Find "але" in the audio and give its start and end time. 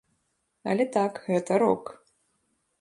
0.71-0.87